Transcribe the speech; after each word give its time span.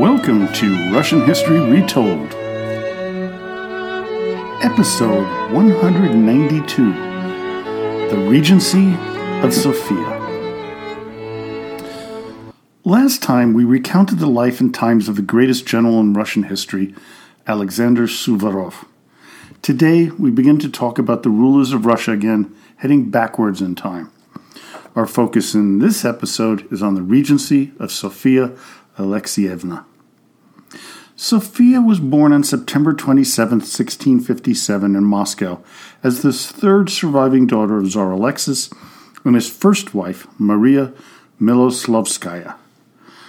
Welcome 0.00 0.52
to 0.54 0.92
Russian 0.92 1.24
History 1.24 1.60
Retold, 1.60 2.34
Episode 4.60 5.52
192 5.52 6.92
The 8.10 8.16
Regency 8.28 8.96
of 9.46 9.54
Sophia. 9.54 10.20
Last 12.82 13.22
time 13.22 13.54
we 13.54 13.62
recounted 13.62 14.18
the 14.18 14.26
life 14.26 14.60
and 14.60 14.74
times 14.74 15.08
of 15.08 15.14
the 15.14 15.22
greatest 15.22 15.64
general 15.64 16.00
in 16.00 16.12
Russian 16.12 16.42
history, 16.42 16.92
Alexander 17.46 18.08
Suvorov. 18.08 18.86
Today 19.62 20.10
we 20.10 20.32
begin 20.32 20.58
to 20.58 20.68
talk 20.68 20.98
about 20.98 21.22
the 21.22 21.30
rulers 21.30 21.72
of 21.72 21.86
Russia 21.86 22.10
again, 22.10 22.52
heading 22.78 23.10
backwards 23.10 23.62
in 23.62 23.76
time. 23.76 24.10
Our 24.96 25.06
focus 25.06 25.54
in 25.54 25.78
this 25.78 26.04
episode 26.04 26.70
is 26.72 26.82
on 26.82 26.96
the 26.96 27.02
regency 27.02 27.70
of 27.78 27.92
Sophia 27.92 28.56
Alexievna. 28.96 29.84
Sophia 31.16 31.80
was 31.80 32.00
born 32.00 32.32
on 32.32 32.42
September 32.42 32.92
27, 32.92 33.58
1657, 33.58 34.96
in 34.96 35.04
Moscow 35.04 35.62
as 36.02 36.22
the 36.22 36.32
third 36.32 36.90
surviving 36.90 37.46
daughter 37.46 37.78
of 37.78 37.88
Tsar 37.88 38.10
Alexis 38.10 38.68
and 39.24 39.36
his 39.36 39.48
first 39.48 39.94
wife, 39.94 40.26
Maria 40.38 40.92
Miloslavskaya. 41.40 42.56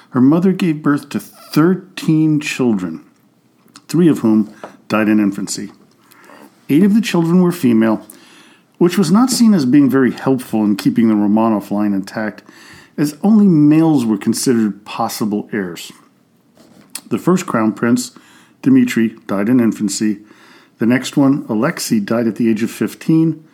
Her 0.10 0.22
mother 0.22 0.52
gave 0.52 0.82
birth 0.82 1.10
to 1.10 1.20
13 1.20 2.40
children, 2.40 3.06
three 3.88 4.08
of 4.08 4.20
whom 4.20 4.54
died 4.88 5.08
in 5.08 5.20
infancy. 5.20 5.72
Eight 6.70 6.84
of 6.84 6.96
the 6.96 7.02
children 7.02 7.42
were 7.42 7.52
female, 7.52 8.06
which 8.78 8.98
was 8.98 9.12
not 9.12 9.30
seen 9.30 9.54
as 9.54 9.66
being 9.66 9.90
very 9.90 10.12
helpful 10.12 10.64
in 10.64 10.76
keeping 10.76 11.08
the 11.08 11.16
Romanov 11.16 11.70
line 11.70 11.94
intact, 11.94 12.44
as 12.98 13.18
only 13.24 13.48
males 13.48 14.06
were 14.06 14.18
considered 14.18 14.86
possible 14.86 15.50
heirs. 15.54 15.92
The 17.08 17.18
first 17.18 17.46
crown 17.46 17.74
prince, 17.74 18.18
Dmitri, 18.62 19.10
died 19.28 19.50
in 19.50 19.60
infancy. 19.60 20.20
The 20.80 20.86
next 20.86 21.16
one, 21.16 21.46
Alexei, 21.48 22.00
died 22.00 22.28
at 22.28 22.36
the 22.36 22.50
age 22.50 22.64
of 22.64 22.72
15. 22.72 23.48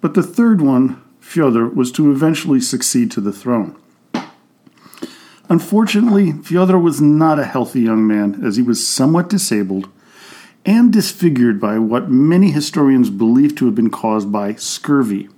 But 0.00 0.14
the 0.14 0.22
third 0.22 0.60
one, 0.60 1.02
Fyodor, 1.20 1.68
was 1.68 1.92
to 1.92 2.10
eventually 2.10 2.60
succeed 2.60 3.10
to 3.12 3.20
the 3.20 3.32
throne. 3.32 3.76
Unfortunately, 5.48 6.32
Fyodor 6.32 6.78
was 6.78 7.00
not 7.00 7.38
a 7.38 7.44
healthy 7.44 7.82
young 7.82 8.06
man, 8.06 8.44
as 8.44 8.56
he 8.56 8.62
was 8.62 8.86
somewhat 8.86 9.28
disabled 9.28 9.88
and 10.64 10.92
disfigured 10.92 11.60
by 11.60 11.78
what 11.78 12.10
many 12.10 12.50
historians 12.50 13.10
believe 13.10 13.54
to 13.56 13.66
have 13.66 13.74
been 13.74 13.90
caused 13.90 14.32
by 14.32 14.54
scurvy. 14.54 15.28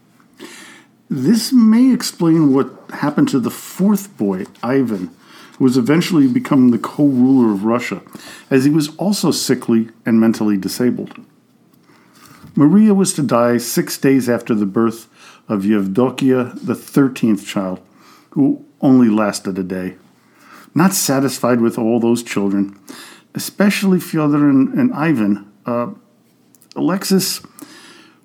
This 1.10 1.52
may 1.52 1.92
explain 1.92 2.52
what 2.52 2.72
happened 2.90 3.28
to 3.30 3.40
the 3.40 3.50
fourth 3.50 4.16
boy, 4.16 4.46
Ivan, 4.62 5.10
was 5.58 5.76
eventually 5.76 6.26
become 6.26 6.70
the 6.70 6.78
co 6.78 7.04
ruler 7.06 7.52
of 7.52 7.64
Russia, 7.64 8.02
as 8.50 8.64
he 8.64 8.70
was 8.70 8.94
also 8.96 9.30
sickly 9.30 9.88
and 10.04 10.20
mentally 10.20 10.56
disabled. 10.56 11.20
Maria 12.54 12.94
was 12.94 13.12
to 13.14 13.22
die 13.22 13.58
six 13.58 13.98
days 13.98 14.28
after 14.28 14.54
the 14.54 14.66
birth 14.66 15.08
of 15.48 15.62
Yevdokia, 15.62 16.54
the 16.64 16.74
13th 16.74 17.46
child, 17.46 17.80
who 18.30 18.64
only 18.80 19.08
lasted 19.08 19.58
a 19.58 19.62
day. 19.62 19.96
Not 20.74 20.92
satisfied 20.92 21.60
with 21.60 21.78
all 21.78 22.00
those 22.00 22.22
children, 22.22 22.78
especially 23.34 24.00
Fyodor 24.00 24.48
and, 24.48 24.72
and 24.74 24.92
Ivan, 24.94 25.50
uh, 25.66 25.90
Alexis 26.74 27.40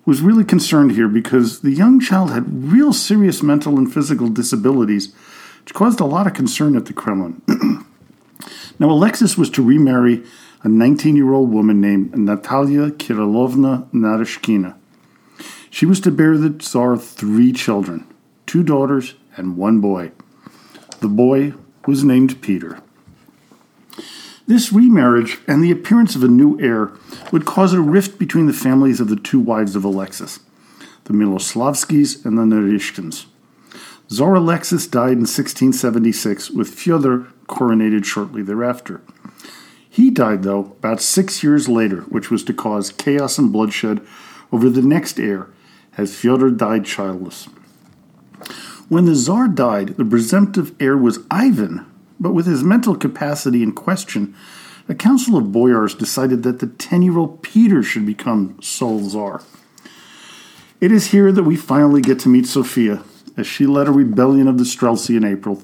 was 0.04 0.20
really 0.20 0.44
concerned 0.44 0.92
here 0.92 1.08
because 1.08 1.60
the 1.60 1.70
young 1.70 2.00
child 2.00 2.30
had 2.30 2.70
real 2.70 2.92
serious 2.92 3.42
mental 3.42 3.78
and 3.78 3.92
physical 3.92 4.28
disabilities 4.28 5.14
which 5.62 5.74
caused 5.74 6.00
a 6.00 6.04
lot 6.04 6.26
of 6.26 6.34
concern 6.34 6.76
at 6.76 6.86
the 6.86 6.92
Kremlin. 6.92 7.42
now, 8.78 8.90
Alexis 8.90 9.38
was 9.38 9.50
to 9.50 9.62
remarry 9.62 10.24
a 10.62 10.68
19 10.68 11.16
year 11.16 11.32
old 11.32 11.50
woman 11.50 11.80
named 11.80 12.16
Natalia 12.16 12.90
Kirillovna 12.90 13.90
Naryshkina. 13.92 14.74
She 15.70 15.86
was 15.86 16.00
to 16.00 16.10
bear 16.10 16.36
the 16.36 16.50
Tsar 16.50 16.96
three 16.96 17.52
children 17.52 18.06
two 18.46 18.62
daughters 18.62 19.14
and 19.36 19.56
one 19.56 19.80
boy. 19.80 20.12
The 21.00 21.08
boy 21.08 21.54
was 21.86 22.04
named 22.04 22.42
Peter. 22.42 22.80
This 24.46 24.72
remarriage 24.72 25.38
and 25.46 25.62
the 25.64 25.70
appearance 25.70 26.14
of 26.14 26.22
a 26.22 26.28
new 26.28 26.60
heir 26.60 26.92
would 27.30 27.46
cause 27.46 27.72
a 27.72 27.80
rift 27.80 28.18
between 28.18 28.46
the 28.46 28.52
families 28.52 29.00
of 29.00 29.08
the 29.08 29.16
two 29.16 29.40
wives 29.40 29.74
of 29.74 29.84
Alexis, 29.84 30.40
the 31.04 31.14
Miloslavskis 31.14 32.24
and 32.26 32.36
the 32.36 32.42
Naryshkins. 32.42 33.26
Tsar 34.12 34.34
Alexis 34.34 34.86
died 34.86 35.12
in 35.12 35.20
1676, 35.20 36.50
with 36.50 36.68
Fyodor 36.68 37.28
coronated 37.48 38.04
shortly 38.04 38.42
thereafter. 38.42 39.00
He 39.88 40.10
died, 40.10 40.42
though, 40.42 40.76
about 40.80 41.00
six 41.00 41.42
years 41.42 41.66
later, 41.66 42.02
which 42.02 42.30
was 42.30 42.44
to 42.44 42.52
cause 42.52 42.92
chaos 42.92 43.38
and 43.38 43.50
bloodshed 43.50 44.06
over 44.52 44.68
the 44.68 44.82
next 44.82 45.18
heir, 45.18 45.48
as 45.96 46.14
Fyodor 46.14 46.50
died 46.50 46.84
childless. 46.84 47.46
When 48.90 49.06
the 49.06 49.14
Tsar 49.14 49.48
died, 49.48 49.96
the 49.96 50.04
presumptive 50.04 50.74
heir 50.78 50.98
was 50.98 51.20
Ivan, 51.30 51.86
but 52.20 52.34
with 52.34 52.44
his 52.44 52.62
mental 52.62 52.94
capacity 52.94 53.62
in 53.62 53.72
question, 53.72 54.34
a 54.90 54.94
council 54.94 55.38
of 55.38 55.52
boyars 55.52 55.94
decided 55.94 56.42
that 56.42 56.58
the 56.58 56.66
10 56.66 57.00
year 57.00 57.16
old 57.16 57.42
Peter 57.42 57.82
should 57.82 58.04
become 58.04 58.60
sole 58.60 59.08
Tsar. 59.08 59.42
It 60.82 60.92
is 60.92 61.12
here 61.12 61.32
that 61.32 61.44
we 61.44 61.56
finally 61.56 62.02
get 62.02 62.18
to 62.20 62.28
meet 62.28 62.44
Sophia, 62.44 63.02
as 63.36 63.46
she 63.46 63.66
led 63.66 63.88
a 63.88 63.92
rebellion 63.92 64.48
of 64.48 64.58
the 64.58 64.64
Streltsy 64.64 65.16
in 65.16 65.24
April 65.24 65.62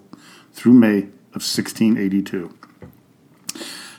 through 0.52 0.72
May 0.72 0.98
of 1.34 1.44
1682. 1.44 2.54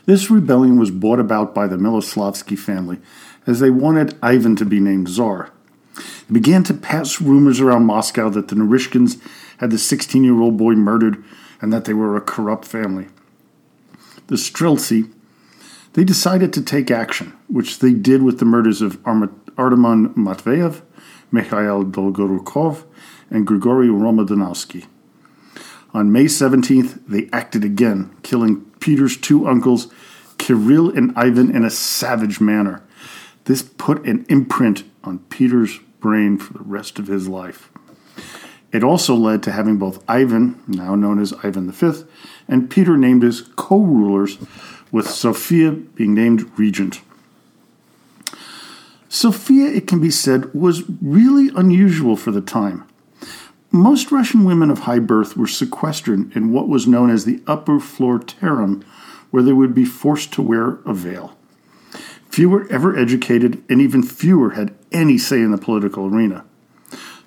This 0.06 0.30
rebellion 0.30 0.78
was 0.78 0.90
brought 0.90 1.20
about 1.20 1.54
by 1.54 1.66
the 1.66 1.76
Miloslavsky 1.76 2.58
family, 2.58 2.98
as 3.46 3.60
they 3.60 3.70
wanted 3.70 4.18
Ivan 4.22 4.56
to 4.56 4.64
be 4.64 4.80
named 4.80 5.08
Tsar. 5.08 5.50
It 5.96 6.32
began 6.32 6.64
to 6.64 6.74
pass 6.74 7.20
rumors 7.20 7.60
around 7.60 7.86
Moscow 7.86 8.28
that 8.30 8.48
the 8.48 8.54
Naryshkins 8.54 9.20
had 9.58 9.70
the 9.70 9.78
16 9.78 10.24
year 10.24 10.40
old 10.40 10.56
boy 10.56 10.74
murdered 10.74 11.22
and 11.60 11.72
that 11.72 11.84
they 11.84 11.94
were 11.94 12.16
a 12.16 12.20
corrupt 12.20 12.64
family. 12.64 13.08
The 14.28 14.36
Streltsy, 14.36 15.12
they 15.92 16.04
decided 16.04 16.52
to 16.52 16.62
take 16.62 16.90
action, 16.90 17.36
which 17.48 17.80
they 17.80 17.92
did 17.92 18.22
with 18.22 18.38
the 18.38 18.44
murders 18.44 18.80
of 18.80 19.02
Artemon 19.02 20.14
Matveyev, 20.14 20.82
Mikhail 21.32 21.84
Dolgorukov, 21.84 22.84
and 23.30 23.46
Grigory 23.46 23.88
Romodanovsky. 23.88 24.86
On 25.92 26.12
May 26.12 26.26
17th, 26.26 27.00
they 27.06 27.28
acted 27.32 27.64
again, 27.64 28.14
killing 28.22 28.64
Peter's 28.80 29.16
two 29.16 29.48
uncles, 29.48 29.92
Kirill 30.38 30.90
and 30.90 31.12
Ivan, 31.16 31.54
in 31.54 31.64
a 31.64 31.70
savage 31.70 32.40
manner. 32.40 32.82
This 33.44 33.62
put 33.62 34.04
an 34.04 34.24
imprint 34.28 34.84
on 35.02 35.18
Peter's 35.30 35.78
brain 36.00 36.38
for 36.38 36.52
the 36.52 36.64
rest 36.64 36.98
of 36.98 37.08
his 37.08 37.28
life. 37.28 37.70
It 38.72 38.84
also 38.84 39.14
led 39.14 39.42
to 39.44 39.52
having 39.52 39.78
both 39.78 40.04
Ivan, 40.08 40.62
now 40.68 40.94
known 40.94 41.20
as 41.20 41.32
Ivan 41.42 41.70
V, 41.70 42.04
and 42.46 42.70
Peter 42.70 42.96
named 42.96 43.24
as 43.24 43.42
co 43.56 43.80
rulers, 43.80 44.38
with 44.92 45.08
Sophia 45.08 45.72
being 45.72 46.14
named 46.14 46.50
regent. 46.58 47.00
Sophia, 49.08 49.66
it 49.66 49.88
can 49.88 50.00
be 50.00 50.10
said, 50.10 50.54
was 50.54 50.84
really 51.02 51.50
unusual 51.56 52.16
for 52.16 52.30
the 52.30 52.40
time. 52.40 52.86
Most 53.72 54.10
Russian 54.10 54.44
women 54.44 54.68
of 54.68 54.80
high 54.80 54.98
birth 54.98 55.36
were 55.36 55.46
sequestered 55.46 56.34
in 56.36 56.52
what 56.52 56.68
was 56.68 56.88
known 56.88 57.08
as 57.08 57.24
the 57.24 57.40
upper 57.46 57.78
floor 57.78 58.18
terem, 58.18 58.82
where 59.30 59.44
they 59.44 59.52
would 59.52 59.74
be 59.74 59.84
forced 59.84 60.32
to 60.32 60.42
wear 60.42 60.80
a 60.84 60.92
veil. 60.92 61.36
Few 62.28 62.50
were 62.50 62.66
ever 62.68 62.96
educated, 62.96 63.62
and 63.68 63.80
even 63.80 64.02
fewer 64.02 64.50
had 64.50 64.74
any 64.90 65.18
say 65.18 65.40
in 65.40 65.52
the 65.52 65.58
political 65.58 66.06
arena. 66.06 66.44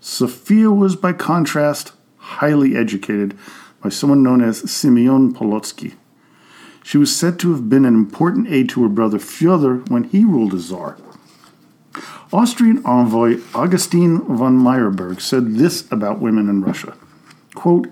Sophia 0.01 0.69
was, 0.69 0.97
by 0.97 1.13
contrast, 1.13 1.93
highly 2.17 2.75
educated 2.75 3.37
by 3.81 3.87
someone 3.87 4.21
known 4.21 4.41
as 4.41 4.69
Simeon 4.69 5.33
Polotsky. 5.33 5.95
She 6.83 6.97
was 6.97 7.15
said 7.15 7.39
to 7.39 7.51
have 7.51 7.69
been 7.69 7.85
an 7.85 7.95
important 7.95 8.49
aid 8.49 8.67
to 8.69 8.83
her 8.83 8.89
brother 8.89 9.17
Fyodor 9.17 9.77
when 9.87 10.03
he 10.03 10.25
ruled 10.25 10.53
as 10.53 10.67
Tsar. 10.67 10.97
Austrian 12.33 12.83
envoy 12.83 13.39
Augustin 13.53 14.19
von 14.21 14.57
Meyerberg 14.57 15.21
said 15.21 15.53
this 15.53 15.89
about 15.91 16.19
women 16.19 16.49
in 16.49 16.61
Russia 16.61 16.95
quote, 17.53 17.87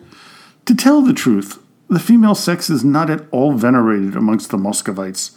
To 0.66 0.74
tell 0.74 1.04
the 1.04 1.14
truth, 1.14 1.60
the 1.88 2.00
female 2.00 2.34
sex 2.34 2.68
is 2.68 2.84
not 2.84 3.12
at 3.12 3.28
all 3.32 3.54
venerated 3.54 4.16
amongst 4.16 4.50
the 4.50 4.58
Muscovites, 4.58 5.32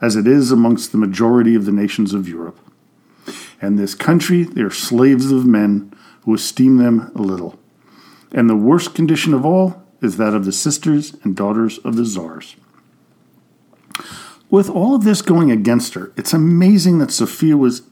as 0.00 0.14
it 0.14 0.28
is 0.28 0.52
amongst 0.52 0.92
the 0.92 0.98
majority 0.98 1.56
of 1.56 1.64
the 1.64 1.72
nations 1.72 2.14
of 2.14 2.28
Europe. 2.28 2.60
In 3.60 3.74
this 3.74 3.96
country, 3.96 4.44
they 4.44 4.60
are 4.60 4.70
slaves 4.70 5.32
of 5.32 5.44
men 5.44 5.92
who 6.22 6.34
esteem 6.34 6.76
them 6.76 7.10
little. 7.14 7.58
And 8.30 8.48
the 8.48 8.56
worst 8.56 8.94
condition 8.94 9.34
of 9.34 9.44
all 9.44 9.82
is 10.00 10.16
that 10.18 10.34
of 10.34 10.44
the 10.44 10.52
sisters 10.52 11.16
and 11.24 11.34
daughters 11.34 11.78
of 11.78 11.96
the 11.96 12.04
czars. 12.04 12.54
With 14.48 14.70
all 14.70 14.94
of 14.94 15.02
this 15.02 15.22
going 15.22 15.50
against 15.50 15.94
her, 15.94 16.12
it's 16.16 16.32
amazing 16.32 16.98
that 16.98 17.10
Sophia 17.10 17.56
was 17.56 17.82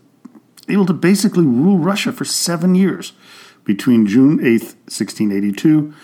able 0.68 0.86
to 0.86 0.92
basically 0.92 1.44
rule 1.44 1.78
Russia 1.78 2.12
for 2.12 2.24
seven 2.24 2.74
years, 2.74 3.12
between 3.64 4.06
June 4.06 4.40
8, 4.40 4.62
1682, 4.88 5.94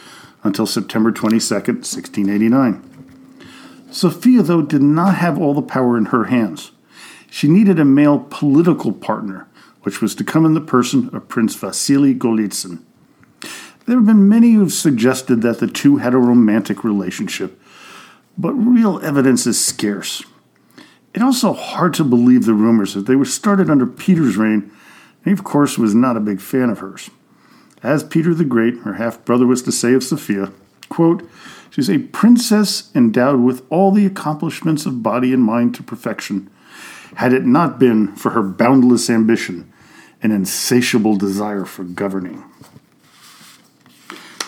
until 0.43 0.67
September 0.67 1.11
22, 1.11 1.55
1689. 1.55 2.85
Sophia, 3.91 4.43
though, 4.43 4.63
did 4.63 4.83
not 4.83 5.15
have 5.17 5.39
all 5.39 5.55
the 5.55 5.63
power 5.63 5.97
in 5.97 6.07
her 6.07 6.25
hands. 6.25 6.73
She 7.31 7.49
needed 7.49 7.79
a 7.79 7.85
male 7.85 8.27
political 8.31 8.93
partner, 8.93 9.49
which 9.83 10.01
was 10.01 10.15
to 10.17 10.25
come 10.25 10.45
in 10.45 10.55
the 10.55 10.61
person 10.61 11.15
of 11.15 11.29
Prince 11.29 11.55
Vasily 11.55 12.15
Golitsyn. 12.15 12.81
There 13.87 13.97
have 13.97 14.07
been 14.07 14.29
many 14.29 14.53
who 14.53 14.61
have 14.61 14.73
suggested 14.73 15.41
that 15.43 15.61
the 15.61 15.67
two 15.67 15.97
had 15.97 16.15
a 16.15 16.19
romantic 16.19 16.85
relationship, 16.85 17.61
but 18.37 18.53
real 18.53 19.01
evidence 19.03 19.47
is 19.47 19.65
scarce. 19.65 20.23
It's 21.19 21.25
also 21.25 21.53
hard 21.53 21.95
to 21.95 22.05
believe 22.05 22.45
the 22.45 22.55
rumors 22.55 22.95
that 22.95 23.07
they 23.07 23.17
were 23.17 23.25
started 23.25 23.69
under 23.69 23.89
Peter's 23.89 24.37
reign, 24.37 24.71
he, 25.25 25.33
of 25.33 25.43
course, 25.43 25.77
was 25.77 25.93
not 25.93 26.17
a 26.17 26.21
big 26.21 26.41
fan 26.41 26.71
of 26.71 26.79
hers. 26.79 27.11
As 27.83 28.05
Peter 28.05 28.33
the 28.35 28.45
Great, 28.45 28.77
her 28.83 28.95
half 28.95 29.25
brother, 29.25 29.45
was 29.45 29.61
to 29.63 29.73
say 29.73 29.95
of 29.95 30.05
Sophia, 30.05 30.53
quote, 30.89 31.29
She's 31.71 31.91
a 31.91 31.99
princess 31.99 32.95
endowed 32.95 33.41
with 33.41 33.67
all 33.69 33.91
the 33.91 34.07
accomplishments 34.07 34.87
of 34.87 35.03
body 35.03 35.33
and 35.33 35.43
mind 35.43 35.75
to 35.75 35.83
perfection, 35.83 36.49
had 37.17 37.33
it 37.33 37.45
not 37.45 37.81
been 37.81 38.15
for 38.15 38.31
her 38.31 38.43
boundless 38.43 39.11
ambition 39.11 39.73
and 40.23 40.33
insatiable 40.33 41.17
desire 41.17 41.65
for 41.65 41.83
governing. 41.83 42.45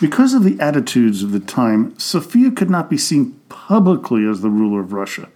Because 0.00 0.34
of 0.34 0.44
the 0.44 0.60
attitudes 0.60 1.24
of 1.24 1.32
the 1.32 1.40
time, 1.40 1.98
Sophia 1.98 2.52
could 2.52 2.70
not 2.70 2.88
be 2.88 2.96
seen 2.96 3.40
publicly 3.48 4.24
as 4.24 4.40
the 4.40 4.50
ruler 4.50 4.78
of 4.78 4.92
Russia. 4.92 5.28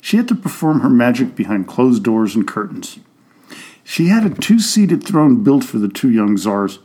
She 0.00 0.16
had 0.16 0.28
to 0.28 0.34
perform 0.34 0.80
her 0.80 0.90
magic 0.90 1.34
behind 1.34 1.66
closed 1.66 2.02
doors 2.02 2.34
and 2.34 2.46
curtains. 2.46 2.98
She 3.84 4.08
had 4.08 4.24
a 4.24 4.30
two 4.30 4.58
seated 4.58 5.02
throne 5.02 5.42
built 5.42 5.64
for 5.64 5.78
the 5.78 5.88
two 5.88 6.10
young 6.10 6.36
czars, 6.36 6.78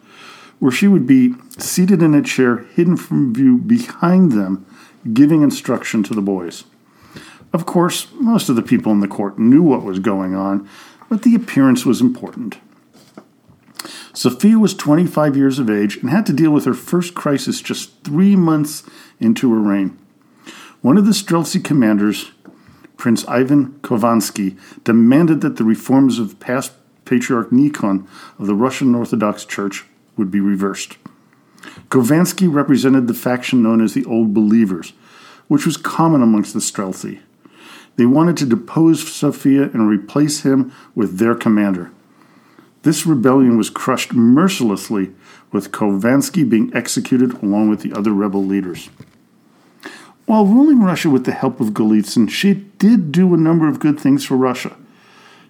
where 0.60 0.72
she 0.72 0.88
would 0.88 1.06
be 1.06 1.36
seated 1.58 2.02
in 2.02 2.14
a 2.14 2.22
chair 2.22 2.60
hidden 2.76 2.96
from 2.96 3.34
view 3.34 3.58
behind 3.58 4.32
them, 4.32 4.66
giving 5.14 5.42
instruction 5.42 6.04
to 6.04 6.14
the 6.14 6.22
boys. 6.22 6.64
Of 7.52 7.66
course, 7.66 8.08
most 8.14 8.50
of 8.50 8.56
the 8.56 8.64
people 8.64 8.92
in 8.92 9.00
the 9.00 9.08
court 9.08 9.38
knew 9.38 9.62
what 9.62 9.84
was 9.84 10.00
going 10.00 10.34
on, 10.34 10.68
but 11.10 11.22
the 11.24 11.36
appearance 11.36 11.86
was 11.86 12.02
important. 12.02 12.58
Sophia 14.14 14.58
was 14.58 14.74
25 14.74 15.36
years 15.36 15.60
of 15.60 15.70
age 15.70 15.98
and 15.98 16.10
had 16.10 16.26
to 16.28 16.34
deal 16.34 16.52
with 16.52 16.66
her 16.66 16.74
first 16.74 17.14
crisis 17.16 17.62
just 17.62 18.04
three 18.04 18.36
months 18.36 18.84
into 19.20 19.52
her 19.52 19.60
reign. 19.60 19.98
One 20.82 20.98
of 20.98 21.06
the 21.06 21.12
Streltsy 21.12 21.64
commanders, 21.64 22.32
Prince 23.04 23.28
Ivan 23.28 23.78
Khovansky, 23.82 24.58
demanded 24.86 25.42
that 25.42 25.58
the 25.58 25.66
reforms 25.66 26.20
of 26.20 26.40
past 26.40 26.72
Patriarch 27.04 27.52
Nikon 27.52 28.08
of 28.40 28.48
the 28.48 28.56
Russian 28.56 28.96
Orthodox 28.96 29.44
Church 29.44 29.84
would 30.16 30.32
be 30.32 30.40
reversed. 30.40 30.96
Khovansky 31.90 32.48
represented 32.48 33.08
the 33.08 33.14
faction 33.14 33.62
known 33.62 33.82
as 33.82 33.94
the 33.94 34.06
Old 34.06 34.34
Believers, 34.34 34.94
which 35.50 35.66
was 35.66 35.76
common 35.76 36.22
amongst 36.22 36.54
the 36.54 36.62
Streltsy. 36.62 37.20
They 37.98 38.06
wanted 38.06 38.38
to 38.38 38.46
depose 38.46 39.06
Sophia 39.12 39.64
and 39.64 39.90
replace 39.90 40.44
him 40.44 40.72
with 40.96 41.18
their 41.18 41.36
commander. 41.36 41.92
This 42.84 43.06
rebellion 43.06 43.58
was 43.58 43.70
crushed 43.70 44.14
mercilessly, 44.14 45.12
with 45.52 45.74
Khovansky 45.74 46.50
being 46.50 46.74
executed 46.74 47.34
along 47.44 47.70
with 47.70 47.82
the 47.82 47.92
other 47.92 48.14
rebel 48.14 48.46
leaders. 48.46 48.90
While 50.26 50.46
ruling 50.46 50.82
Russia 50.82 51.10
with 51.10 51.26
the 51.26 51.34
help 51.34 51.60
of 51.60 51.70
Golitsyn, 51.70 52.30
she 52.30 52.54
did 52.54 53.12
do 53.12 53.34
a 53.34 53.38
number 53.38 53.68
of 53.68 53.80
good 53.80 54.00
things 54.00 54.24
for 54.24 54.38
Russia. 54.38 54.76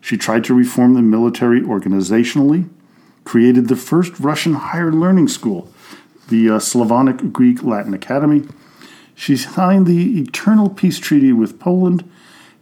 She 0.02 0.18
tried 0.18 0.44
to 0.46 0.54
reform 0.54 0.96
the 0.96 1.02
military 1.02 1.62
organizationally, 1.62 2.70
created 3.24 3.68
the 3.68 3.76
first 3.76 4.20
Russian 4.20 4.54
higher 4.54 4.92
learning 4.92 5.28
school, 5.28 5.72
the 6.30 6.50
uh, 6.50 6.60
Slavonic 6.60 7.32
Greek 7.32 7.64
Latin 7.64 7.94
Academy. 7.94 8.48
She 9.16 9.38
signed 9.38 9.86
the 9.86 10.20
Eternal 10.20 10.70
Peace 10.70 10.98
Treaty 10.98 11.32
with 11.32 11.60
Poland, 11.60 12.02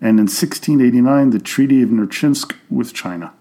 and 0.02 0.20
in 0.20 0.26
1689, 0.26 1.30
the 1.30 1.40
Treaty 1.40 1.82
of 1.82 1.90
Nerchinsk 1.90 2.56
with 2.70 2.94
China. 2.94 3.34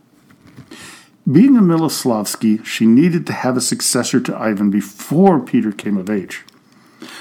Being 1.30 1.56
a 1.56 1.60
Miloslavsky, 1.60 2.64
she 2.64 2.86
needed 2.86 3.26
to 3.26 3.32
have 3.32 3.56
a 3.56 3.60
successor 3.60 4.20
to 4.20 4.36
Ivan 4.36 4.70
before 4.70 5.40
Peter 5.40 5.72
came 5.72 5.96
of 5.96 6.08
age. 6.08 6.44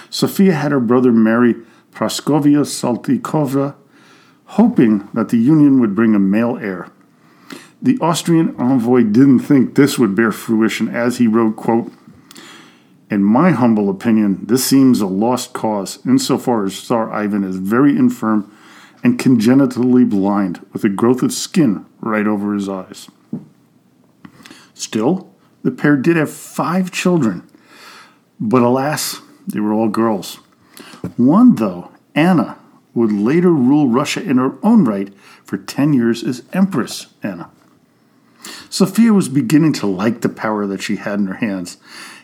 Sophia 0.10 0.54
had 0.54 0.72
her 0.72 0.80
brother 0.80 1.12
marry 1.12 1.56
Praskovia 1.92 2.66
Saltykova, 2.66 3.76
hoping 4.46 5.08
that 5.14 5.30
the 5.30 5.38
union 5.38 5.80
would 5.80 5.96
bring 5.96 6.16
a 6.16 6.20
male 6.20 6.58
heir. 6.58 6.90
The 7.82 7.98
Austrian 8.02 8.56
envoy 8.58 9.04
didn't 9.04 9.40
think 9.40 9.76
this 9.76 9.98
would 9.98 10.16
bear 10.16 10.32
fruition 10.32 10.90
as 10.90 11.18
he 11.18 11.28
wrote, 11.28 11.56
quote, 11.56 11.92
In 13.10 13.24
my 13.24 13.52
humble 13.52 13.90
opinion, 13.90 14.46
this 14.46 14.66
seems 14.66 15.00
a 15.00 15.08
lost 15.08 15.54
cause 15.54 16.00
insofar 16.06 16.66
as 16.66 16.78
Tsar 16.78 17.12
Ivan 17.12 17.44
is 17.44 17.56
very 17.56 17.96
infirm 17.96 18.52
and 19.04 19.18
congenitally 19.18 20.04
blind, 20.04 20.66
with 20.74 20.84
a 20.84 20.90
growth 20.90 21.24
of 21.24 21.32
skin 21.32 21.86
right 22.02 22.28
over 22.28 22.54
his 22.54 22.68
eyes. 22.68 23.10
Still, 24.74 25.34
the 25.64 25.72
pair 25.72 25.96
did 25.96 26.18
have 26.18 26.30
five 26.30 26.92
children, 26.92 27.50
but 28.40 28.62
alas, 28.62 29.22
they 29.52 29.60
were 29.60 29.74
all 29.74 29.90
girls. 29.90 30.36
One, 31.18 31.56
though, 31.56 31.92
Anna, 32.16 32.58
would 32.94 33.12
later 33.12 33.52
rule 33.52 33.88
Russia 33.88 34.22
in 34.22 34.38
her 34.38 34.58
own 34.64 34.86
right 34.86 35.14
for 35.44 35.58
10 35.58 35.94
years 35.94 36.24
as 36.24 36.44
Empress 36.54 37.08
Anna. 37.24 37.50
Sophia 38.70 39.14
was 39.14 39.30
beginning 39.30 39.74
to 39.74 39.88
like 39.88 40.22
the 40.22 40.30
power 40.30 40.66
that 40.66 40.82
she 40.82 40.98
had 40.98 41.20
in 41.20 41.28
her 41.28 41.36
hands 41.36 41.78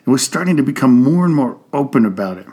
and 0.05 0.11
was 0.11 0.23
starting 0.23 0.57
to 0.57 0.63
become 0.63 1.01
more 1.01 1.25
and 1.25 1.35
more 1.35 1.59
open 1.73 2.05
about 2.05 2.37
it. 2.37 2.47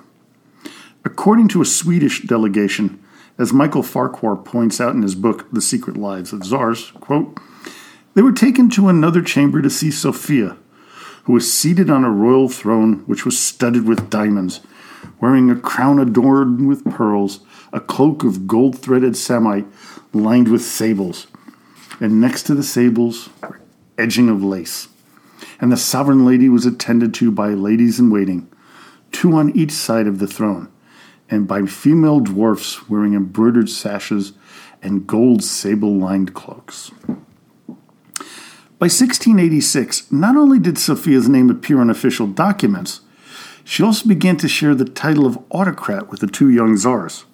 According 1.04 1.48
to 1.48 1.62
a 1.62 1.66
Swedish 1.66 2.22
delegation, 2.22 3.02
as 3.38 3.52
Michael 3.52 3.82
Farquhar 3.82 4.36
points 4.36 4.80
out 4.80 4.94
in 4.94 5.02
his 5.02 5.14
book, 5.14 5.46
The 5.52 5.60
Secret 5.60 5.96
Lives 5.96 6.32
of 6.32 6.44
Czars, 6.44 6.92
quote, 7.00 7.38
they 8.14 8.22
were 8.22 8.32
taken 8.32 8.68
to 8.70 8.88
another 8.88 9.22
chamber 9.22 9.62
to 9.62 9.70
see 9.70 9.90
Sophia, 9.90 10.56
who 11.24 11.32
was 11.32 11.52
seated 11.52 11.90
on 11.90 12.04
a 12.04 12.10
royal 12.10 12.48
throne 12.48 13.04
which 13.06 13.24
was 13.24 13.38
studded 13.38 13.86
with 13.86 14.10
diamonds, 14.10 14.60
wearing 15.20 15.50
a 15.50 15.56
crown 15.56 15.98
adorned 15.98 16.66
with 16.66 16.84
pearls, 16.90 17.40
a 17.72 17.80
cloak 17.80 18.24
of 18.24 18.46
gold 18.46 18.78
threaded 18.78 19.16
samite 19.16 19.66
lined 20.12 20.48
with 20.48 20.62
sables, 20.62 21.26
and 22.00 22.20
next 22.20 22.42
to 22.44 22.54
the 22.54 22.62
sables 22.62 23.30
edging 23.96 24.28
of 24.28 24.42
lace. 24.42 24.88
And 25.60 25.70
the 25.70 25.76
sovereign 25.76 26.24
lady 26.26 26.48
was 26.48 26.66
attended 26.66 27.14
to 27.14 27.30
by 27.30 27.50
ladies 27.50 28.00
in 28.00 28.10
waiting, 28.10 28.50
two 29.12 29.34
on 29.34 29.56
each 29.56 29.70
side 29.70 30.06
of 30.06 30.18
the 30.18 30.26
throne, 30.26 30.72
and 31.30 31.46
by 31.46 31.66
female 31.66 32.20
dwarfs 32.20 32.88
wearing 32.88 33.14
embroidered 33.14 33.68
sashes 33.68 34.32
and 34.82 35.06
gold 35.06 35.44
sable 35.44 35.96
lined 35.96 36.34
cloaks. 36.34 36.90
By 38.82 38.86
1686, 38.86 40.10
not 40.10 40.34
only 40.34 40.58
did 40.58 40.76
Sophia's 40.76 41.28
name 41.28 41.50
appear 41.50 41.80
on 41.80 41.88
official 41.88 42.26
documents, 42.26 43.02
she 43.62 43.80
also 43.80 44.08
began 44.08 44.36
to 44.38 44.48
share 44.48 44.74
the 44.74 44.84
title 44.84 45.24
of 45.24 45.38
autocrat 45.50 46.10
with 46.10 46.18
the 46.18 46.26
two 46.26 46.50
young 46.50 46.76
czars. 46.76 47.24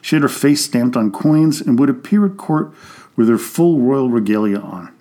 She 0.00 0.14
had 0.14 0.22
her 0.22 0.28
face 0.28 0.64
stamped 0.64 0.96
on 0.96 1.10
coins 1.10 1.60
and 1.60 1.80
would 1.80 1.90
appear 1.90 2.26
at 2.26 2.36
court 2.36 2.72
with 3.16 3.28
her 3.28 3.38
full 3.38 3.80
royal 3.80 4.08
regalia 4.08 4.60
on. 4.60 4.94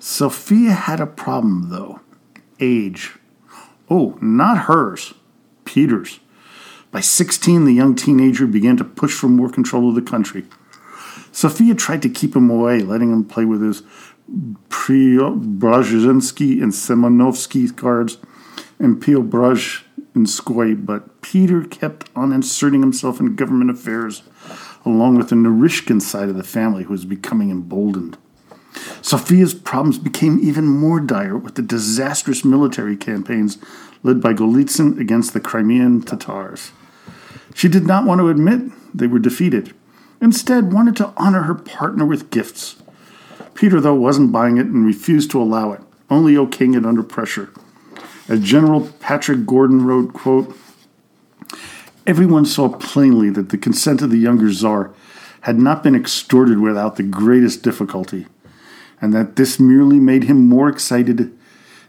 Sophia 0.00 0.72
had 0.72 0.98
a 0.98 1.06
problem, 1.06 1.70
though 1.70 2.00
age. 2.58 3.12
Oh, 3.88 4.18
not 4.20 4.64
hers, 4.64 5.14
Peter's. 5.64 6.18
By 6.90 7.02
16, 7.02 7.66
the 7.66 7.72
young 7.72 7.94
teenager 7.94 8.48
began 8.48 8.76
to 8.78 8.84
push 8.84 9.14
for 9.14 9.28
more 9.28 9.48
control 9.48 9.88
of 9.88 9.94
the 9.94 10.02
country. 10.02 10.44
Sophia 11.30 11.74
tried 11.74 12.02
to 12.02 12.10
keep 12.10 12.36
him 12.36 12.50
away, 12.50 12.80
letting 12.80 13.10
him 13.10 13.24
play 13.24 13.44
with 13.44 13.62
his 13.62 13.82
Preobrazhensky 14.68 16.62
and 16.62 16.72
Semenovsky 16.72 17.76
cards 17.76 18.18
and 18.78 19.00
Preobrazhenskoy, 19.00 20.84
but 20.84 21.20
Peter 21.22 21.62
kept 21.64 22.08
on 22.16 22.32
inserting 22.32 22.80
himself 22.80 23.20
in 23.20 23.36
government 23.36 23.70
affairs, 23.70 24.22
along 24.84 25.16
with 25.16 25.28
the 25.28 25.36
Naryshkin 25.36 26.00
side 26.00 26.28
of 26.28 26.36
the 26.36 26.42
family, 26.42 26.84
who 26.84 26.92
was 26.92 27.04
becoming 27.04 27.50
emboldened. 27.50 28.16
Sophia's 29.02 29.54
problems 29.54 29.98
became 29.98 30.38
even 30.42 30.66
more 30.66 30.98
dire 30.98 31.36
with 31.36 31.56
the 31.56 31.62
disastrous 31.62 32.44
military 32.44 32.96
campaigns 32.96 33.58
led 34.02 34.20
by 34.20 34.32
Golitsyn 34.32 34.98
against 34.98 35.32
the 35.34 35.40
Crimean 35.40 36.02
Tatars. 36.02 36.72
She 37.54 37.68
did 37.68 37.86
not 37.86 38.04
want 38.06 38.20
to 38.20 38.28
admit 38.28 38.72
they 38.94 39.06
were 39.06 39.18
defeated, 39.18 39.74
instead 40.20 40.72
wanted 40.72 40.96
to 40.96 41.12
honor 41.16 41.42
her 41.42 41.54
partner 41.54 42.06
with 42.06 42.30
gifts. 42.30 42.81
Peter, 43.54 43.80
though, 43.80 43.94
wasn't 43.94 44.32
buying 44.32 44.56
it 44.56 44.66
and 44.66 44.84
refused 44.84 45.30
to 45.30 45.40
allow 45.40 45.72
it, 45.72 45.80
only 46.10 46.34
okaying 46.34 46.76
it 46.76 46.86
under 46.86 47.02
pressure. 47.02 47.50
As 48.28 48.40
General 48.40 48.88
Patrick 49.00 49.46
Gordon 49.46 49.84
wrote, 49.84 50.12
quote, 50.12 50.56
Everyone 52.06 52.44
saw 52.44 52.68
plainly 52.68 53.30
that 53.30 53.50
the 53.50 53.58
consent 53.58 54.02
of 54.02 54.10
the 54.10 54.18
younger 54.18 54.50
czar 54.52 54.92
had 55.42 55.58
not 55.58 55.82
been 55.82 55.94
extorted 55.94 56.58
without 56.58 56.96
the 56.96 57.02
greatest 57.02 57.62
difficulty, 57.62 58.26
and 59.00 59.12
that 59.12 59.36
this 59.36 59.60
merely 59.60 60.00
made 60.00 60.24
him 60.24 60.48
more 60.48 60.68
excited 60.68 61.36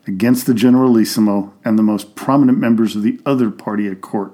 against 0.05 0.45
the 0.45 0.53
Generalissimo 0.53 1.53
and 1.63 1.77
the 1.77 1.83
most 1.83 2.15
prominent 2.15 2.57
members 2.57 2.95
of 2.95 3.03
the 3.03 3.19
other 3.25 3.49
party 3.49 3.87
at 3.87 4.01
court. 4.01 4.33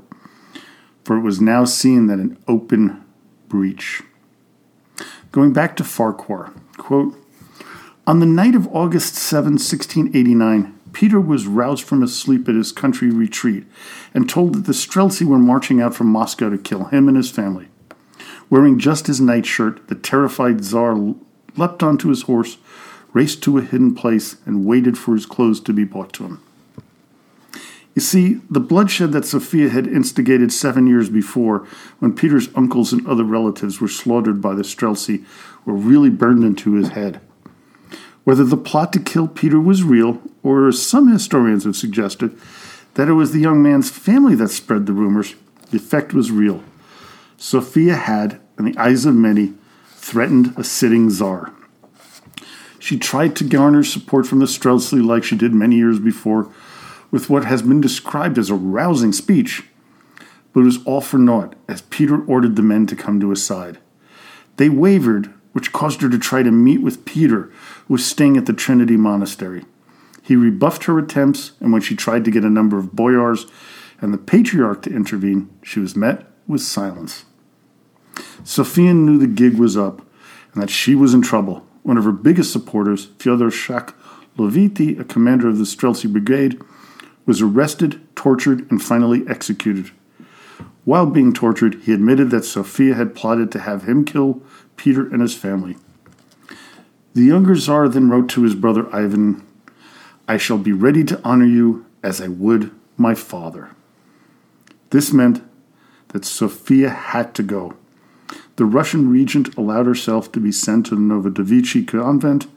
for 1.04 1.18
it 1.18 1.22
was 1.22 1.42
now 1.42 1.66
seen 1.66 2.06
that 2.06 2.20
an 2.20 2.38
open 2.48 3.04
breach. 3.48 4.04
Going 5.32 5.54
back 5.54 5.76
to 5.78 5.84
Farquhar, 5.84 6.54
quote, 6.78 7.19
on 8.10 8.20
the 8.20 8.26
night 8.26 8.56
of 8.56 8.68
August 8.70 9.14
7, 9.14 9.52
1689, 9.52 10.80
Peter 10.94 11.22
was 11.22 11.46
roused 11.46 11.84
from 11.84 12.02
his 12.02 12.18
sleep 12.18 12.50
at 12.50 12.56
his 12.56 12.72
country 12.72 13.12
retreat 13.12 13.66
and 14.16 14.28
told 14.28 14.56
that 14.56 14.66
the 14.66 14.74
Streltsy 14.74 15.24
were 15.24 15.38
marching 15.38 15.80
out 15.80 15.94
from 15.94 16.08
Moscow 16.08 16.50
to 16.50 16.58
kill 16.58 16.86
him 16.86 17.08
and 17.08 17.16
his 17.16 17.30
family. 17.30 17.68
Wearing 18.50 18.80
just 18.80 19.06
his 19.06 19.22
nightshirt, 19.22 19.90
the 19.90 19.94
terrified 19.94 20.64
Tsar 20.64 21.14
leapt 21.56 21.84
onto 21.84 22.10
his 22.10 22.24
horse, 22.24 22.58
raced 23.14 23.44
to 23.44 23.60
a 23.60 23.62
hidden 23.62 23.94
place, 23.94 24.38
and 24.44 24.66
waited 24.66 24.98
for 24.98 25.14
his 25.14 25.28
clothes 25.28 25.60
to 25.60 25.72
be 25.72 25.84
brought 25.84 26.12
to 26.14 26.26
him. 26.26 26.42
You 27.94 28.02
see, 28.02 28.42
the 28.50 28.60
bloodshed 28.60 29.12
that 29.12 29.26
Sophia 29.26 29.70
had 29.70 29.86
instigated 29.86 30.52
seven 30.52 30.88
years 30.88 31.12
before, 31.12 31.68
when 32.00 32.16
Peter's 32.16 32.50
uncles 32.56 32.92
and 32.92 33.06
other 33.06 33.24
relatives 33.24 33.80
were 33.80 33.88
slaughtered 33.88 34.42
by 34.42 34.56
the 34.56 34.64
Streltsy, 34.64 35.24
were 35.64 35.76
really 35.76 36.10
burned 36.10 36.44
into 36.44 36.74
his 36.74 36.90
head. 36.90 37.22
Whether 38.30 38.44
the 38.44 38.58
plot 38.58 38.94
to 38.94 39.00
kill 39.00 39.28
Peter 39.28 39.60
was 39.60 39.82
real, 39.82 40.22
or 40.44 40.72
some 40.72 41.12
historians 41.12 41.64
have 41.64 41.76
suggested, 41.76 42.38
that 42.94 43.10
it 43.10 43.14
was 43.14 43.32
the 43.32 43.40
young 43.40 43.64
man's 43.64 43.90
family 43.90 44.36
that 44.36 44.50
spread 44.50 44.86
the 44.86 44.94
rumors, 44.94 45.34
the 45.72 45.78
effect 45.78 46.14
was 46.14 46.30
real. 46.30 46.64
Sophia 47.38 47.96
had, 47.96 48.40
in 48.60 48.66
the 48.66 48.78
eyes 48.78 49.08
of 49.08 49.16
many, 49.16 49.56
threatened 49.88 50.54
a 50.58 50.64
sitting 50.64 51.10
czar. 51.10 51.52
She 52.78 53.00
tried 53.00 53.36
to 53.38 53.44
garner 53.44 53.84
support 53.84 54.28
from 54.28 54.38
the 54.38 54.46
Streltsy 54.46 55.04
like 55.04 55.24
she 55.24 55.36
did 55.36 55.56
many 55.56 55.78
years 55.78 55.98
before, 55.98 56.52
with 57.10 57.32
what 57.32 57.46
has 57.46 57.64
been 57.64 57.82
described 57.82 58.38
as 58.38 58.52
a 58.52 58.54
rousing 58.54 59.12
speech, 59.12 59.64
but 60.54 60.60
it 60.60 60.66
was 60.66 60.86
all 60.86 61.02
for 61.02 61.18
naught 61.18 61.56
as 61.68 61.82
Peter 61.82 62.24
ordered 62.26 62.58
the 62.58 62.62
men 62.62 62.86
to 62.86 62.96
come 62.96 63.20
to 63.20 63.32
his 63.32 63.44
side. 63.44 63.80
They 64.58 64.70
wavered, 64.70 65.34
which 65.52 65.72
caused 65.72 66.02
her 66.02 66.10
to 66.10 66.20
try 66.20 66.44
to 66.44 66.52
meet 66.52 66.82
with 66.82 67.06
Peter, 67.06 67.52
who 67.88 67.94
was 67.94 68.06
staying 68.06 68.38
at 68.38 68.46
the 68.46 68.54
Trinity 68.54 68.98
Monastery. 68.98 69.66
He 70.22 70.36
rebuffed 70.36 70.84
her 70.84 71.00
attempts, 71.00 71.54
and 71.60 71.74
when 71.74 71.82
she 71.82 71.96
tried 71.96 72.24
to 72.26 72.32
get 72.32 72.44
a 72.44 72.50
number 72.50 72.78
of 72.78 72.94
boyars 72.94 73.48
and 74.00 74.14
the 74.14 74.18
patriarch 74.18 74.84
to 74.84 74.94
intervene, 74.94 75.50
she 75.64 75.80
was 75.80 75.96
met 75.96 76.28
with 76.48 76.62
silence. 76.62 77.26
Sophia 78.44 78.94
knew 78.94 79.18
the 79.18 79.28
gig 79.28 79.58
was 79.58 79.76
up 79.76 80.02
and 80.54 80.62
that 80.62 80.70
she 80.70 80.96
was 80.96 81.14
in 81.14 81.22
trouble. 81.22 81.66
One 81.84 81.98
of 81.98 82.04
her 82.04 82.12
biggest 82.12 82.52
supporters, 82.52 83.06
Fyodor 83.18 83.50
Shaklovity, 83.50 85.00
a 85.00 85.04
commander 85.04 85.48
of 85.48 85.58
the 85.58 85.64
Streltsy 85.64 86.12
Brigade, 86.12 86.62
was 87.26 87.42
arrested, 87.42 88.02
tortured, 88.16 88.70
and 88.72 88.82
finally 88.82 89.24
executed. 89.28 89.92
While 90.90 91.06
being 91.06 91.34
tortured, 91.34 91.84
he 91.84 91.94
admitted 91.94 92.32
that 92.32 92.46
Sophia 92.46 92.96
had 92.96 93.14
plotted 93.14 93.52
to 93.52 93.60
have 93.60 93.84
him 93.84 94.04
kill 94.04 94.42
Peter 94.76 95.08
and 95.08 95.22
his 95.22 95.36
family. 95.36 95.78
The 97.14 97.22
younger 97.22 97.56
Tsar 97.56 97.88
then 97.88 98.10
wrote 98.10 98.28
to 98.30 98.42
his 98.42 98.56
brother 98.56 98.92
Ivan, 98.92 99.46
I 100.28 100.38
shall 100.38 100.58
be 100.58 100.72
ready 100.72 101.04
to 101.04 101.22
honor 101.24 101.46
you 101.46 101.86
as 102.02 102.20
I 102.20 102.28
would 102.28 102.72
my 102.98 103.14
father. 103.14 103.70
This 104.90 105.14
meant 105.14 105.44
that 106.08 106.26
Sophia 106.26 106.90
had 106.90 107.36
to 107.36 107.44
go. 107.44 107.76
The 108.56 108.66
Russian 108.66 109.12
regent 109.12 109.56
allowed 109.56 109.86
herself 109.86 110.32
to 110.32 110.40
be 110.40 110.52
sent 110.52 110.88
to 110.88 110.96
the 110.96 111.02
Novodevichy 111.02 111.88
convent, 111.88 112.48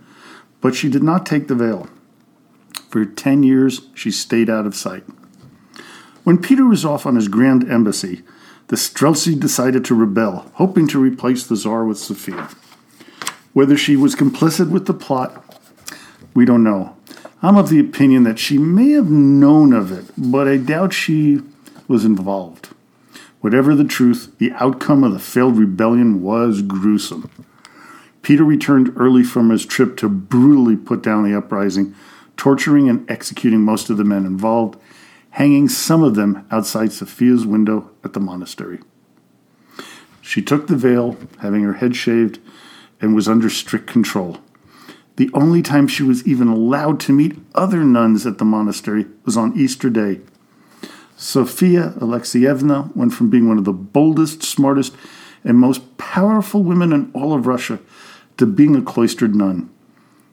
but 0.62 0.74
she 0.74 0.88
did 0.88 1.02
not 1.02 1.26
take 1.26 1.48
the 1.48 1.54
veil. 1.54 1.86
For 2.88 3.04
ten 3.04 3.42
years, 3.42 3.90
she 3.92 4.10
stayed 4.10 4.48
out 4.48 4.64
of 4.64 4.74
sight. 4.74 5.04
When 6.24 6.38
Peter 6.38 6.64
was 6.66 6.84
off 6.84 7.04
on 7.04 7.16
his 7.16 7.28
grand 7.28 7.68
embassy, 7.68 8.22
the 8.68 8.76
Streltsy 8.76 9.38
decided 9.38 9.84
to 9.84 9.94
rebel, 9.94 10.50
hoping 10.54 10.86
to 10.88 11.00
replace 11.00 11.44
the 11.46 11.56
Tsar 11.56 11.84
with 11.84 11.98
Sophia. 11.98 12.48
Whether 13.52 13.76
she 13.76 13.96
was 13.96 14.14
complicit 14.14 14.70
with 14.70 14.86
the 14.86 14.94
plot, 14.94 15.44
we 16.32 16.44
don't 16.44 16.62
know. 16.62 16.96
I'm 17.42 17.56
of 17.56 17.70
the 17.70 17.80
opinion 17.80 18.22
that 18.22 18.38
she 18.38 18.56
may 18.56 18.90
have 18.90 19.10
known 19.10 19.72
of 19.72 19.90
it, 19.90 20.06
but 20.16 20.46
I 20.46 20.58
doubt 20.58 20.92
she 20.92 21.40
was 21.88 22.04
involved. 22.04 22.68
Whatever 23.40 23.74
the 23.74 23.84
truth, 23.84 24.32
the 24.38 24.52
outcome 24.52 25.02
of 25.02 25.12
the 25.12 25.18
failed 25.18 25.58
rebellion 25.58 26.22
was 26.22 26.62
gruesome. 26.62 27.28
Peter 28.22 28.44
returned 28.44 28.92
early 28.96 29.24
from 29.24 29.50
his 29.50 29.66
trip 29.66 29.96
to 29.96 30.08
brutally 30.08 30.76
put 30.76 31.02
down 31.02 31.24
the 31.24 31.36
uprising, 31.36 31.92
torturing 32.36 32.88
and 32.88 33.10
executing 33.10 33.60
most 33.60 33.90
of 33.90 33.96
the 33.96 34.04
men 34.04 34.24
involved, 34.24 34.80
hanging 35.32 35.68
some 35.68 36.02
of 36.02 36.14
them 36.14 36.46
outside 36.50 36.92
Sophia's 36.92 37.44
window 37.46 37.90
at 38.04 38.12
the 38.12 38.20
monastery. 38.20 38.78
She 40.20 40.40
took 40.40 40.66
the 40.66 40.76
veil, 40.76 41.16
having 41.40 41.62
her 41.62 41.74
head 41.74 41.96
shaved, 41.96 42.38
and 43.00 43.14
was 43.14 43.28
under 43.28 43.50
strict 43.50 43.86
control. 43.86 44.38
The 45.16 45.30
only 45.34 45.60
time 45.60 45.88
she 45.88 46.02
was 46.02 46.26
even 46.26 46.48
allowed 46.48 47.00
to 47.00 47.12
meet 47.12 47.38
other 47.54 47.84
nuns 47.84 48.24
at 48.24 48.38
the 48.38 48.44
monastery 48.44 49.06
was 49.24 49.36
on 49.36 49.58
Easter 49.58 49.90
Day, 49.90 50.20
Sophia 51.22 51.94
Alexeyevna 52.00 52.94
went 52.96 53.14
from 53.14 53.30
being 53.30 53.46
one 53.46 53.56
of 53.56 53.64
the 53.64 53.72
boldest, 53.72 54.42
smartest, 54.42 54.92
and 55.44 55.56
most 55.56 55.96
powerful 55.96 56.64
women 56.64 56.92
in 56.92 57.12
all 57.14 57.32
of 57.32 57.46
Russia 57.46 57.78
to 58.38 58.44
being 58.44 58.74
a 58.74 58.82
cloistered 58.82 59.32
nun. 59.32 59.70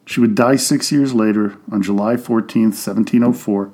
She 0.08 0.20
would 0.20 0.34
die 0.34 0.56
six 0.56 0.92
years 0.92 1.14
later 1.14 1.58
on 1.72 1.84
July 1.84 2.18
14, 2.18 2.64
1704, 2.64 3.72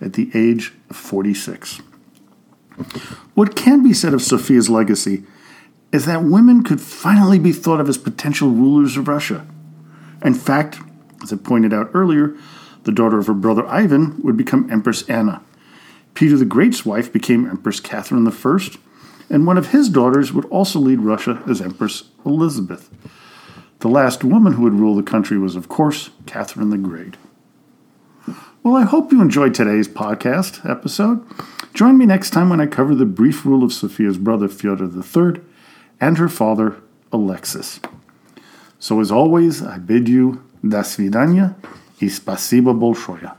at 0.00 0.14
the 0.14 0.30
age 0.34 0.72
of 0.88 0.96
46. 0.96 1.80
What 3.34 3.56
can 3.56 3.82
be 3.82 3.92
said 3.92 4.14
of 4.14 4.22
Sophia's 4.22 4.70
legacy 4.70 5.24
is 5.92 6.06
that 6.06 6.22
women 6.22 6.62
could 6.62 6.80
finally 6.80 7.38
be 7.38 7.52
thought 7.52 7.80
of 7.80 7.88
as 7.88 7.98
potential 7.98 8.50
rulers 8.50 8.96
of 8.96 9.08
Russia. 9.08 9.46
In 10.24 10.34
fact, 10.34 10.78
as 11.22 11.32
I 11.32 11.36
pointed 11.36 11.72
out 11.72 11.90
earlier, 11.92 12.36
the 12.84 12.92
daughter 12.92 13.18
of 13.18 13.26
her 13.26 13.34
brother 13.34 13.66
Ivan 13.66 14.20
would 14.22 14.36
become 14.36 14.70
Empress 14.70 15.08
Anna. 15.08 15.42
Peter 16.14 16.36
the 16.36 16.44
Great's 16.44 16.86
wife 16.86 17.12
became 17.12 17.48
Empress 17.48 17.80
Catherine 17.80 18.26
I, 18.26 18.58
and 19.28 19.46
one 19.46 19.58
of 19.58 19.68
his 19.70 19.88
daughters 19.88 20.32
would 20.32 20.46
also 20.46 20.78
lead 20.78 21.00
Russia 21.00 21.42
as 21.48 21.60
Empress 21.60 22.04
Elizabeth. 22.24 22.90
The 23.80 23.88
last 23.88 24.24
woman 24.24 24.54
who 24.54 24.62
would 24.62 24.74
rule 24.74 24.94
the 24.94 25.02
country 25.02 25.38
was, 25.38 25.56
of 25.56 25.68
course, 25.68 26.10
Catherine 26.26 26.70
the 26.70 26.78
Great. 26.78 27.16
Well, 28.63 28.75
I 28.75 28.83
hope 28.83 29.11
you 29.11 29.21
enjoyed 29.21 29.53
today's 29.53 29.87
podcast 29.87 30.67
episode. 30.69 31.25
Join 31.73 31.97
me 31.97 32.05
next 32.05 32.31
time 32.31 32.49
when 32.49 32.61
I 32.61 32.65
cover 32.65 32.95
the 32.95 33.05
brief 33.05 33.45
rule 33.45 33.63
of 33.63 33.71
Sophia's 33.73 34.17
brother 34.17 34.47
Fyodor 34.47 34.89
III 34.89 35.41
and 35.99 36.17
her 36.17 36.29
father 36.29 36.77
Alexis. 37.11 37.79
So, 38.79 38.99
as 38.99 39.11
always, 39.11 39.61
I 39.61 39.77
bid 39.77 40.07
you, 40.09 40.41
до 40.63 40.83
свидания 40.83 41.55
и 41.99 42.09
спасибо 42.09 42.73
большое. 42.73 43.33